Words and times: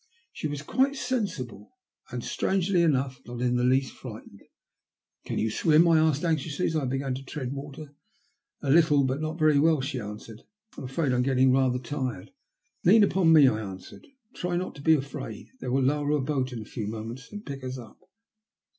She 0.33 0.47
was 0.47 0.63
quite 0.63 0.95
sensible, 0.95 1.73
and, 2.09 2.23
strangely 2.23 2.81
enough, 2.81 3.21
not 3.27 3.39
in 3.39 3.55
the 3.55 3.63
least 3.63 3.93
frightened. 3.93 4.41
*' 4.87 5.25
Can 5.27 5.37
you 5.37 5.51
swim?" 5.51 5.87
I 5.87 5.99
asked, 5.99 6.25
anxiously, 6.25 6.71
ai 6.73 6.79
I 6.81 6.85
began 6.85 7.13
to 7.13 7.23
tread 7.23 7.53
water." 7.53 7.93
A 8.63 8.71
little, 8.71 9.03
but 9.03 9.21
not 9.21 9.37
very 9.37 9.59
well," 9.59 9.79
she 9.79 9.99
answered." 9.99 10.41
I'm 10.75 10.85
afraid 10.85 11.11
I 11.13 11.17
am 11.17 11.21
getting 11.21 11.51
rather 11.51 11.77
tired.*'" 11.77 12.31
Lean 12.83 13.03
upon 13.03 13.31
me," 13.31 13.47
I 13.47 13.59
answered." 13.61 14.07
Try 14.33 14.57
not 14.57 14.73
to 14.73 14.81
be 14.81 14.95
afraid; 14.95 15.51
they 15.59 15.67
will 15.67 15.83
lower 15.83 16.09
a 16.17 16.19
boat 16.19 16.51
in 16.51 16.63
a 16.63 16.65
few 16.65 16.87
moments, 16.87 17.31
and 17.31 17.45
pick 17.45 17.63
us 17.63 17.77
up." 17.77 17.99